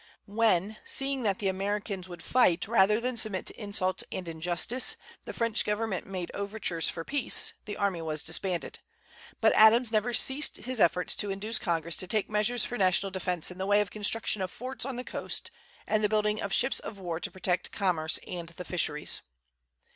[0.25, 5.31] When, seeing that the Americans would fight rather than submit to insult and injustice, the
[5.31, 8.79] French government made overtures for peace, the army was disbanded.
[9.41, 13.51] But Adams never ceased his efforts to induce Congress to take measures for national defence
[13.51, 15.51] in the way of construction of forts on the coast,
[15.85, 19.21] and the building of ships of war to protect commerce and the fisheries.